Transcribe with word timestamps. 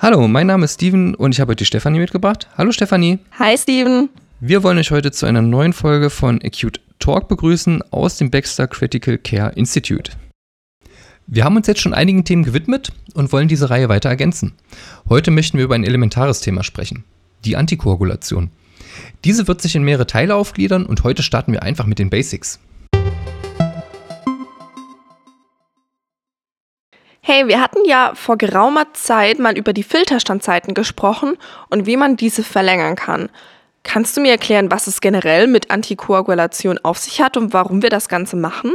Hallo, 0.00 0.28
mein 0.28 0.46
Name 0.46 0.66
ist 0.66 0.74
Steven 0.74 1.14
und 1.14 1.32
ich 1.32 1.40
habe 1.40 1.52
heute 1.52 1.58
die 1.58 1.64
Stefanie 1.64 1.98
mitgebracht. 1.98 2.48
Hallo 2.58 2.72
Stefanie. 2.72 3.20
Hi 3.38 3.56
Steven. 3.56 4.10
Wir 4.40 4.62
wollen 4.62 4.76
euch 4.78 4.90
heute 4.90 5.12
zu 5.12 5.26
einer 5.26 5.42
neuen 5.42 5.72
Folge 5.72 6.10
von 6.10 6.40
Acute 6.44 6.80
Talk 6.98 7.28
begrüßen 7.28 7.82
aus 7.90 8.18
dem 8.18 8.30
Baxter 8.30 8.66
Critical 8.66 9.16
Care 9.16 9.52
Institute. 9.54 10.12
Wir 11.26 11.44
haben 11.44 11.56
uns 11.56 11.66
jetzt 11.66 11.80
schon 11.80 11.94
einigen 11.94 12.24
Themen 12.24 12.42
gewidmet 12.42 12.92
und 13.14 13.32
wollen 13.32 13.48
diese 13.48 13.70
Reihe 13.70 13.88
weiter 13.88 14.10
ergänzen. 14.10 14.52
Heute 15.08 15.30
möchten 15.30 15.56
wir 15.56 15.64
über 15.64 15.74
ein 15.74 15.84
elementares 15.84 16.40
Thema 16.40 16.62
sprechen, 16.62 17.04
die 17.44 17.56
Antikoagulation. 17.56 18.50
Diese 19.24 19.48
wird 19.48 19.62
sich 19.62 19.74
in 19.74 19.82
mehrere 19.82 20.06
Teile 20.06 20.34
aufgliedern 20.34 20.86
und 20.86 21.04
heute 21.04 21.22
starten 21.22 21.52
wir 21.52 21.62
einfach 21.62 21.86
mit 21.86 21.98
den 21.98 22.10
Basics. 22.10 22.60
Hey, 27.26 27.48
wir 27.48 27.60
hatten 27.60 27.78
ja 27.86 28.12
vor 28.14 28.36
geraumer 28.36 28.92
Zeit 28.92 29.38
mal 29.38 29.56
über 29.56 29.72
die 29.72 29.82
Filterstandzeiten 29.82 30.74
gesprochen 30.74 31.38
und 31.70 31.86
wie 31.86 31.96
man 31.96 32.18
diese 32.18 32.42
verlängern 32.42 32.96
kann. 32.96 33.30
Kannst 33.82 34.16
du 34.16 34.20
mir 34.20 34.32
erklären, 34.32 34.70
was 34.70 34.86
es 34.86 35.00
generell 35.00 35.46
mit 35.46 35.70
Antikoagulation 35.70 36.78
auf 36.78 36.98
sich 36.98 37.22
hat 37.22 37.36
und 37.36 37.52
warum 37.54 37.82
wir 37.82 37.90
das 37.90 38.08
Ganze 38.08 38.36
machen? 38.36 38.72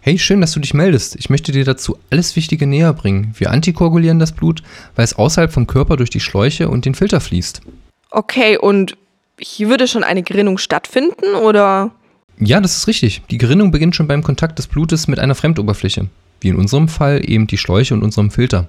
Hey, 0.00 0.18
schön, 0.18 0.40
dass 0.40 0.52
du 0.52 0.60
dich 0.60 0.74
meldest. 0.74 1.16
Ich 1.16 1.30
möchte 1.30 1.50
dir 1.50 1.64
dazu 1.64 1.98
alles 2.10 2.36
Wichtige 2.36 2.66
näher 2.66 2.92
bringen. 2.92 3.34
Wir 3.38 3.50
antikoagulieren 3.50 4.18
das 4.18 4.32
Blut, 4.32 4.62
weil 4.94 5.04
es 5.04 5.14
außerhalb 5.16 5.52
vom 5.52 5.66
Körper 5.66 5.96
durch 5.96 6.10
die 6.10 6.20
Schläuche 6.20 6.68
und 6.68 6.84
den 6.84 6.94
Filter 6.94 7.20
fließt. 7.20 7.62
Okay, 8.10 8.58
und 8.58 8.96
hier 9.40 9.68
würde 9.68 9.88
schon 9.88 10.04
eine 10.04 10.22
Gerinnung 10.22 10.58
stattfinden, 10.58 11.34
oder? 11.34 11.90
Ja, 12.38 12.60
das 12.60 12.76
ist 12.76 12.86
richtig. 12.86 13.22
Die 13.30 13.38
Gerinnung 13.38 13.70
beginnt 13.70 13.96
schon 13.96 14.08
beim 14.08 14.22
Kontakt 14.22 14.58
des 14.58 14.66
Blutes 14.66 15.08
mit 15.08 15.18
einer 15.18 15.34
Fremdoberfläche, 15.34 16.08
wie 16.40 16.48
in 16.48 16.56
unserem 16.56 16.88
Fall 16.88 17.28
eben 17.28 17.46
die 17.46 17.58
Schläuche 17.58 17.94
und 17.94 18.02
unserem 18.02 18.30
Filter. 18.30 18.68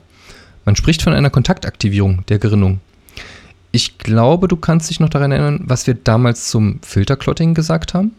Man 0.66 0.76
spricht 0.76 1.02
von 1.02 1.14
einer 1.14 1.30
Kontaktaktivierung 1.30 2.26
der 2.28 2.40
Gerinnung. 2.40 2.80
Ich 3.72 4.00
glaube, 4.00 4.48
du 4.48 4.56
kannst 4.56 4.90
dich 4.90 5.00
noch 5.00 5.10
daran 5.10 5.32
erinnern, 5.32 5.62
was 5.66 5.86
wir 5.86 5.94
damals 5.94 6.50
zum 6.50 6.80
Filterclotting 6.82 7.54
gesagt 7.54 7.94
haben? 7.94 8.16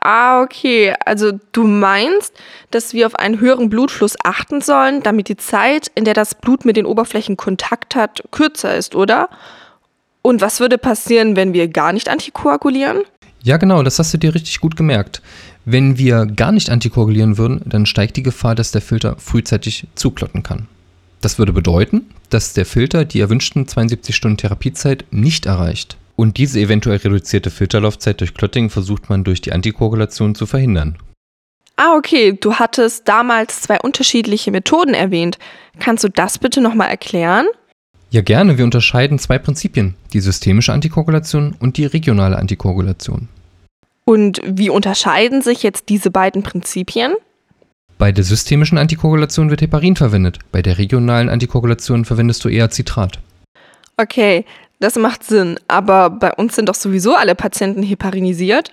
Ah, 0.00 0.42
okay. 0.42 0.94
Also 1.04 1.32
du 1.52 1.66
meinst, 1.66 2.34
dass 2.72 2.94
wir 2.94 3.06
auf 3.06 3.14
einen 3.14 3.38
höheren 3.38 3.70
Blutfluss 3.70 4.16
achten 4.24 4.60
sollen, 4.60 5.02
damit 5.02 5.28
die 5.28 5.36
Zeit, 5.36 5.90
in 5.94 6.04
der 6.04 6.14
das 6.14 6.34
Blut 6.34 6.64
mit 6.64 6.76
den 6.76 6.86
Oberflächen 6.86 7.36
Kontakt 7.36 7.94
hat, 7.94 8.24
kürzer 8.32 8.76
ist, 8.76 8.96
oder? 8.96 9.28
Und 10.28 10.42
was 10.42 10.60
würde 10.60 10.76
passieren, 10.76 11.36
wenn 11.36 11.54
wir 11.54 11.68
gar 11.68 11.94
nicht 11.94 12.10
antikoagulieren? 12.10 12.98
Ja, 13.42 13.56
genau, 13.56 13.82
das 13.82 13.98
hast 13.98 14.12
du 14.12 14.18
dir 14.18 14.34
richtig 14.34 14.60
gut 14.60 14.76
gemerkt. 14.76 15.22
Wenn 15.64 15.96
wir 15.96 16.26
gar 16.26 16.52
nicht 16.52 16.68
antikoagulieren 16.68 17.38
würden, 17.38 17.62
dann 17.64 17.86
steigt 17.86 18.18
die 18.18 18.22
Gefahr, 18.22 18.54
dass 18.54 18.70
der 18.70 18.82
Filter 18.82 19.16
frühzeitig 19.18 19.86
zuklotten 19.94 20.42
kann. 20.42 20.68
Das 21.22 21.38
würde 21.38 21.54
bedeuten, 21.54 22.10
dass 22.28 22.52
der 22.52 22.66
Filter 22.66 23.06
die 23.06 23.20
erwünschten 23.20 23.66
72 23.66 24.14
Stunden 24.14 24.36
Therapiezeit 24.36 25.06
nicht 25.10 25.46
erreicht. 25.46 25.96
Und 26.14 26.36
diese 26.36 26.60
eventuell 26.60 26.98
reduzierte 26.98 27.50
Filterlaufzeit 27.50 28.20
durch 28.20 28.34
Clotting 28.34 28.68
versucht 28.68 29.08
man 29.08 29.24
durch 29.24 29.40
die 29.40 29.52
Antikoagulation 29.52 30.34
zu 30.34 30.44
verhindern. 30.44 30.98
Ah, 31.76 31.96
okay, 31.96 32.36
du 32.38 32.56
hattest 32.56 33.08
damals 33.08 33.62
zwei 33.62 33.78
unterschiedliche 33.80 34.50
Methoden 34.50 34.92
erwähnt. 34.92 35.38
Kannst 35.78 36.04
du 36.04 36.10
das 36.10 36.38
bitte 36.38 36.60
nochmal 36.60 36.90
erklären? 36.90 37.46
Ja, 38.10 38.22
gerne. 38.22 38.56
Wir 38.56 38.64
unterscheiden 38.64 39.18
zwei 39.18 39.38
Prinzipien, 39.38 39.94
die 40.12 40.20
systemische 40.20 40.72
Antikoagulation 40.72 41.54
und 41.58 41.76
die 41.76 41.84
regionale 41.84 42.38
Antikoagulation. 42.38 43.28
Und 44.04 44.40
wie 44.46 44.70
unterscheiden 44.70 45.42
sich 45.42 45.62
jetzt 45.62 45.90
diese 45.90 46.10
beiden 46.10 46.42
Prinzipien? 46.42 47.12
Bei 47.98 48.10
der 48.10 48.24
systemischen 48.24 48.78
Antikoagulation 48.78 49.50
wird 49.50 49.60
Heparin 49.60 49.96
verwendet, 49.96 50.38
bei 50.52 50.62
der 50.62 50.78
regionalen 50.78 51.28
Antikoagulation 51.28 52.04
verwendest 52.04 52.44
du 52.44 52.48
eher 52.48 52.70
Citrat. 52.70 53.18
Okay, 53.98 54.46
das 54.78 54.94
macht 54.96 55.24
Sinn, 55.24 55.58
aber 55.66 56.08
bei 56.08 56.32
uns 56.32 56.54
sind 56.54 56.68
doch 56.68 56.76
sowieso 56.76 57.14
alle 57.14 57.34
Patienten 57.34 57.82
heparinisiert? 57.82 58.72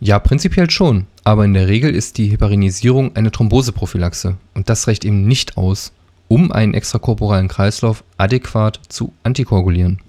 Ja, 0.00 0.18
prinzipiell 0.18 0.70
schon, 0.70 1.06
aber 1.22 1.44
in 1.44 1.54
der 1.54 1.68
Regel 1.68 1.94
ist 1.94 2.18
die 2.18 2.28
Heparinisierung 2.28 3.14
eine 3.14 3.30
Thromboseprophylaxe 3.30 4.36
und 4.54 4.68
das 4.68 4.88
reicht 4.88 5.04
eben 5.04 5.28
nicht 5.28 5.56
aus, 5.56 5.92
um 6.28 6.52
einen 6.52 6.74
extrakorporalen 6.74 7.48
Kreislauf 7.48 8.04
adäquat 8.16 8.80
zu 8.88 9.12
antikoagulieren. 9.22 10.00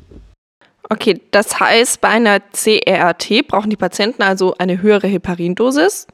Okay, 0.89 1.19
das 1.31 1.59
heißt, 1.59 2.01
bei 2.01 2.09
einer 2.09 2.39
CRRT 2.39 3.47
brauchen 3.47 3.69
die 3.69 3.75
Patienten 3.75 4.21
also 4.21 4.55
eine 4.57 4.81
höhere 4.81 5.07
Heparindosis? 5.07 6.07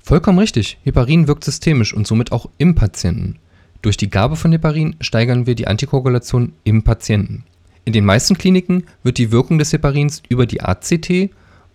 Vollkommen 0.00 0.38
richtig. 0.38 0.78
Heparin 0.84 1.26
wirkt 1.26 1.42
systemisch 1.42 1.92
und 1.92 2.06
somit 2.06 2.30
auch 2.30 2.48
im 2.58 2.76
Patienten. 2.76 3.40
Durch 3.82 3.96
die 3.96 4.08
Gabe 4.08 4.36
von 4.36 4.52
Heparin 4.52 4.94
steigern 5.00 5.46
wir 5.46 5.56
die 5.56 5.66
Antikoagulation 5.66 6.52
im 6.62 6.84
Patienten. 6.84 7.44
In 7.84 7.92
den 7.92 8.04
meisten 8.04 8.38
Kliniken 8.38 8.84
wird 9.02 9.18
die 9.18 9.32
Wirkung 9.32 9.58
des 9.58 9.72
Heparins 9.72 10.22
über 10.28 10.46
die 10.46 10.60
ACT 10.60 11.30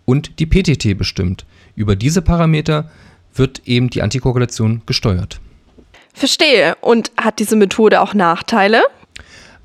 und 0.05 0.39
die 0.39 0.45
PTT 0.45 0.97
bestimmt. 0.97 1.45
Über 1.75 1.97
diese 1.97 2.21
Parameter 2.21 2.89
wird 3.33 3.61
eben 3.65 3.89
die 3.89 4.01
Antikoagulation 4.01 4.81
gesteuert. 4.85 5.40
Verstehe. 6.13 6.75
Und 6.81 7.11
hat 7.19 7.39
diese 7.39 7.55
Methode 7.55 8.01
auch 8.01 8.13
Nachteile? 8.13 8.83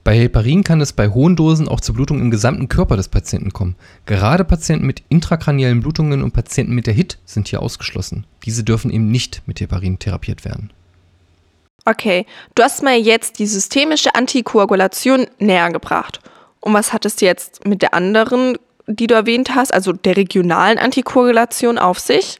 Bei 0.06 0.16
Heparin 0.16 0.62
kann 0.62 0.80
es 0.80 0.92
bei 0.92 1.08
hohen 1.08 1.34
Dosen 1.34 1.66
auch 1.66 1.80
zur 1.80 1.96
Blutung 1.96 2.20
im 2.20 2.30
gesamten 2.30 2.68
Körper 2.68 2.96
des 2.96 3.08
Patienten 3.08 3.52
kommen. 3.52 3.74
Gerade 4.06 4.44
Patienten 4.44 4.86
mit 4.86 5.02
intrakraniellen 5.08 5.80
Blutungen 5.80 6.22
und 6.22 6.32
Patienten 6.32 6.76
mit 6.76 6.86
der 6.86 6.94
HIT 6.94 7.18
sind 7.24 7.48
hier 7.48 7.60
ausgeschlossen. 7.60 8.24
Diese 8.44 8.62
dürfen 8.62 8.92
eben 8.92 9.10
nicht 9.10 9.42
mit 9.46 9.60
Heparin 9.60 9.98
therapiert 9.98 10.44
werden. 10.44 10.72
Okay, 11.84 12.24
du 12.54 12.62
hast 12.62 12.84
mir 12.84 13.00
jetzt 13.00 13.40
die 13.40 13.48
systemische 13.48 14.14
Antikoagulation 14.14 15.26
näher 15.40 15.72
gebracht. 15.72 16.20
Und 16.60 16.72
was 16.72 16.92
hat 16.92 17.04
es 17.04 17.20
jetzt 17.20 17.64
mit 17.64 17.82
der 17.82 17.92
anderen, 17.92 18.58
die 18.86 19.08
du 19.08 19.14
erwähnt 19.14 19.56
hast, 19.56 19.74
also 19.74 19.92
der 19.92 20.16
regionalen 20.16 20.78
Antikoagulation 20.78 21.78
auf 21.78 21.98
sich? 21.98 22.38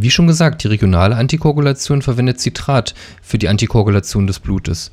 Wie 0.00 0.10
schon 0.10 0.28
gesagt, 0.28 0.62
die 0.62 0.68
regionale 0.68 1.16
Antikoagulation 1.16 2.02
verwendet 2.02 2.40
Citrat 2.40 2.94
für 3.20 3.36
die 3.36 3.48
Antikoagulation 3.48 4.28
des 4.28 4.38
Blutes. 4.38 4.92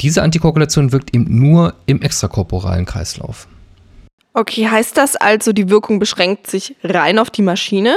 Diese 0.00 0.22
Antikoagulation 0.22 0.92
wirkt 0.92 1.12
eben 1.12 1.26
nur 1.40 1.74
im 1.86 2.00
extrakorporalen 2.00 2.86
Kreislauf. 2.86 3.48
Okay, 4.32 4.68
heißt 4.68 4.96
das 4.96 5.16
also, 5.16 5.52
die 5.52 5.70
Wirkung 5.70 5.98
beschränkt 5.98 6.46
sich 6.46 6.76
rein 6.84 7.18
auf 7.18 7.30
die 7.30 7.42
Maschine? 7.42 7.96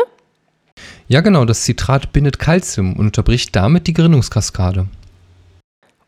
Ja, 1.08 1.22
genau, 1.22 1.46
das 1.46 1.64
Citrat 1.64 2.12
bindet 2.12 2.40
Calcium 2.40 2.94
und 2.94 3.06
unterbricht 3.06 3.56
damit 3.56 3.86
die 3.86 3.94
Gerinnungskaskade. 3.94 4.88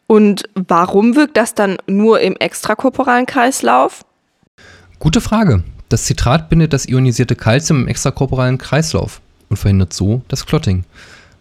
Und 0.08 0.50
warum 0.56 1.16
wirkt 1.16 1.38
das 1.38 1.54
dann 1.54 1.78
nur 1.86 2.22
im 2.22 2.36
extrakorporalen 2.38 3.28
Kreislauf? 3.28 4.04
Gute 4.98 5.22
Frage. 5.22 5.64
Das 5.90 6.08
Citrat 6.08 6.50
bindet 6.50 6.74
das 6.74 6.88
ionisierte 6.88 7.36
Calcium 7.36 7.82
im 7.82 7.88
extrakorporalen 7.88 8.58
Kreislauf 8.58 9.22
und 9.50 9.58
verhindert 9.58 9.94
so 9.94 10.22
das 10.28 10.46
Clotting. 10.46 10.84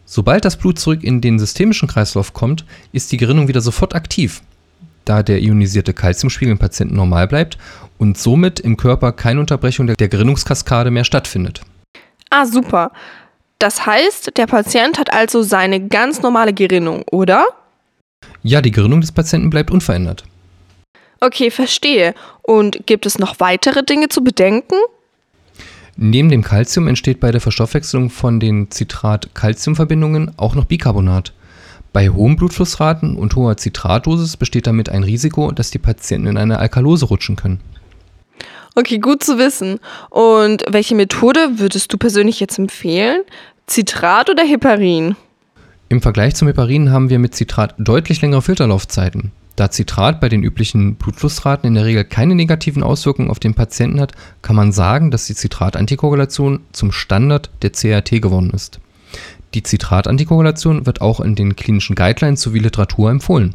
Sobald 0.07 0.45
das 0.45 0.57
Blut 0.57 0.79
zurück 0.79 1.03
in 1.03 1.21
den 1.21 1.39
systemischen 1.39 1.89
Kreislauf 1.89 2.35
kommt, 2.35 2.65
ist 2.93 3.11
die 3.13 3.17
Gerinnung 3.17 3.49
wieder 3.49 3.61
sofort 3.61 3.95
aktiv, 3.95 4.43
da 5.05 5.23
der 5.23 5.41
ionisierte 5.41 5.95
Kalziumspiegel 5.95 6.53
im 6.53 6.59
Patienten 6.59 6.97
normal 6.97 7.27
bleibt 7.27 7.59
und 7.99 8.19
somit 8.19 8.61
im 8.61 8.77
Körper 8.77 9.13
keine 9.13 9.41
Unterbrechung 9.41 9.87
der 9.87 10.09
Gerinnungskaskade 10.09 10.91
mehr 10.91 11.05
stattfindet. 11.05 11.63
Ah, 12.31 12.47
super. 12.47 12.93
Das 13.59 13.87
heißt, 13.87 14.37
der 14.37 14.47
Patient 14.47 14.99
hat 14.99 15.13
also 15.13 15.43
seine 15.43 15.89
ganz 15.89 16.21
normale 16.21 16.53
Gerinnung, 16.53 17.03
oder? 17.11 17.47
Ja, 18.43 18.61
die 18.61 18.73
Gerinnung 18.73 19.01
des 19.01 19.13
Patienten 19.13 19.51
bleibt 19.51 19.71
unverändert. 19.71 20.25
Okay, 21.21 21.51
verstehe. 21.51 22.15
Und 22.43 22.87
gibt 22.87 23.07
es 23.07 23.19
noch 23.19 23.41
weitere 23.41 23.83
Dinge 23.83 24.11
zu 24.11 24.23
bedenken? 24.23 24.77
Neben 25.97 26.28
dem 26.28 26.43
Calcium 26.43 26.88
entsteht 26.88 27.21
bei 27.21 27.31
der 27.31 27.41
Verstoffwechselung 27.41 28.11
von 28.11 28.41
den 28.41 28.70
Citrat-Calcium-Verbindungen 28.70 30.32
auch 30.37 30.55
noch 30.55 30.64
Bicarbonat. 30.64 31.32
Bei 31.93 32.08
hohen 32.08 32.35
Blutflussraten 32.35 33.17
und 33.17 33.37
hoher 33.37 33.56
Citratdosis 33.56 34.37
besteht 34.37 34.67
damit 34.67 34.88
ein 34.88 35.05
Risiko, 35.05 35.52
dass 35.52 35.70
die 35.70 35.79
Patienten 35.79 36.26
in 36.26 36.37
eine 36.37 36.58
Alkalose 36.58 37.06
rutschen 37.06 37.37
können. 37.37 37.61
Okay, 38.75 38.99
gut 38.99 39.23
zu 39.23 39.38
wissen. 39.38 39.79
Und 40.11 40.64
welche 40.69 40.96
Methode 40.96 41.58
würdest 41.58 41.93
du 41.93 41.97
persönlich 41.97 42.40
jetzt 42.40 42.58
empfehlen? 42.58 43.23
Citrat 43.70 44.29
oder 44.29 44.43
Heparin? 44.43 45.14
Im 45.88 46.02
Vergleich 46.02 46.35
zum 46.35 46.49
Heparin 46.49 46.90
haben 46.90 47.11
wir 47.11 47.20
mit 47.20 47.37
Citrat 47.37 47.76
deutlich 47.79 48.20
längere 48.20 48.43
Filterlaufzeiten. 48.43 49.31
Da 49.56 49.71
Citrat 49.71 50.21
bei 50.21 50.29
den 50.29 50.43
üblichen 50.43 50.97
Blutflussraten 50.97 51.69
in 51.69 51.75
der 51.75 51.85
Regel 51.85 52.05
keine 52.05 52.35
negativen 52.35 52.83
Auswirkungen 52.83 53.31
auf 53.31 53.39
den 53.39 53.55
Patienten 53.55 54.01
hat, 54.01 54.12
kann 54.43 54.56
man 54.56 54.73
sagen, 54.73 55.12
dass 55.12 55.27
die 55.27 55.35
Citrat-Antikoagulation 55.35 56.61
zum 56.73 56.91
Standard 56.91 57.51
der 57.62 57.71
CRT 57.71 58.21
geworden 58.21 58.51
ist. 58.51 58.81
Die 59.55 59.62
Citrat-Antikoagulation 59.65 60.87
wird 60.87 61.01
auch 61.01 61.21
in 61.21 61.37
den 61.37 61.55
klinischen 61.55 61.95
Guidelines 61.95 62.41
sowie 62.41 62.59
Literatur 62.59 63.11
empfohlen. 63.11 63.55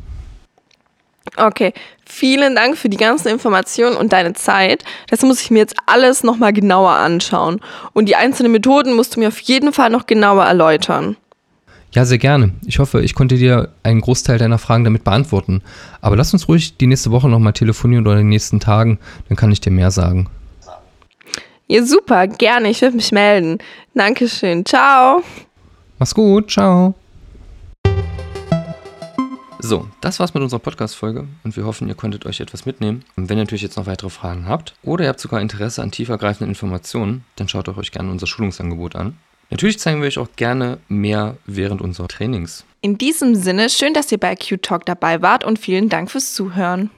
Okay, 1.36 1.74
vielen 2.06 2.56
Dank 2.56 2.78
für 2.78 2.90
die 2.90 2.98
ganzen 2.98 3.28
Informationen 3.28 3.98
und 3.98 4.14
deine 4.14 4.34
Zeit. 4.34 4.84
Das 5.10 5.22
muss 5.22 5.42
ich 5.42 5.52
mir 5.52 5.60
jetzt 5.60 5.76
alles 5.86 6.24
nochmal 6.24 6.54
genauer 6.54 6.92
anschauen. 6.92 7.60
Und 7.94 8.08
die 8.08 8.16
einzelnen 8.16 8.54
Methoden 8.54 8.96
musst 8.96 9.16
du 9.16 9.20
mir 9.20 9.28
auf 9.28 9.40
jeden 9.42 9.74
Fall 9.74 9.90
noch 9.90 10.08
genauer 10.08 10.46
erläutern. 10.46 11.18
Ja, 11.92 12.06
sehr 12.06 12.20
gerne. 12.20 12.52
Ich 12.66 12.78
hoffe, 12.78 13.02
ich 13.02 13.16
konnte 13.16 13.36
dir 13.36 13.70
einen 13.82 14.02
Großteil 14.02 14.38
deiner 14.38 14.60
Fragen 14.60 14.84
damit 14.84 15.04
beantworten. 15.04 15.64
Aber 16.02 16.16
lass 16.16 16.34
uns 16.34 16.48
ruhig 16.48 16.78
die 16.78 16.86
nächste 16.86 17.10
Woche 17.10 17.28
nochmal 17.28 17.54
telefonieren 17.54 18.06
oder 18.06 18.18
in 18.18 18.26
den 18.26 18.30
nächsten 18.30 18.60
Tagen, 18.60 19.00
dann 19.28 19.36
kann 19.36 19.52
ich 19.52 19.60
dir 19.60 19.72
mehr 19.72 19.90
sagen. 19.90 20.30
Ja, 21.68 21.84
super, 21.84 22.28
gerne. 22.28 22.70
Ich 22.70 22.82
werde 22.82 22.96
mich 22.96 23.12
melden. 23.12 23.58
Dankeschön. 23.96 24.66
Ciao. 24.66 25.24
Mach's 25.98 26.14
gut. 26.14 26.52
Ciao. 26.52 26.94
So, 29.62 29.88
das 30.00 30.20
war's 30.20 30.34
mit 30.34 30.42
unserer 30.42 30.62
Podcast-Folge 30.62 31.28
und 31.44 31.58
wir 31.58 31.66
hoffen, 31.66 31.90
ihr 31.90 31.96
konntet 31.96 32.26
euch 32.26 32.40
etwas 32.40 32.66
mitnehmen. 32.66 33.04
Und 33.18 33.30
wenn 33.30 33.38
ihr 33.38 33.44
natürlich 33.44 33.62
jetzt 33.62 33.76
noch 33.76 33.88
weitere 33.88 34.10
Fragen 34.10 34.48
habt 34.48 34.74
oder 34.84 35.04
ihr 35.04 35.10
habt 35.10 35.20
sogar 35.20 35.42
Interesse 35.42 35.84
an 35.84 35.92
tiefergreifenden 35.92 36.50
Informationen, 36.50 37.26
dann 37.36 37.50
schaut 37.50 37.68
euch 37.68 37.92
gerne 37.92 38.10
unser 38.10 38.26
Schulungsangebot 38.26 38.96
an. 38.96 39.18
Natürlich 39.50 39.80
zeigen 39.80 40.02
wir 40.02 40.08
euch 40.08 40.20
auch 40.20 40.30
gerne 40.36 40.78
mehr 40.88 41.38
während 41.46 41.82
unserer 41.82 42.08
Trainings. 42.08 42.66
In 42.82 42.98
diesem 42.98 43.36
Sinne, 43.36 43.70
schön, 43.70 43.94
dass 43.94 44.12
ihr 44.12 44.20
bei 44.20 44.36
Q 44.36 44.58
Talk 44.58 44.86
dabei 44.86 45.22
wart 45.22 45.44
und 45.44 45.60
vielen 45.60 45.90
Dank 45.90 46.12
fürs 46.12 46.34
Zuhören. 46.34 46.92